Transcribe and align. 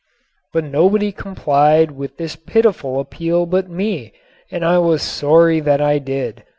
But 0.51 0.63
nobody 0.63 1.11
complied 1.11 1.91
with 1.91 2.17
this 2.17 2.35
pitiful 2.35 2.99
appeal 2.99 3.45
but 3.45 3.69
me 3.69 4.13
and 4.49 4.65
I 4.65 4.79
was 4.79 5.03
sorry 5.03 5.59
that 5.59 5.79
I 5.79 5.99
did. 5.99 6.43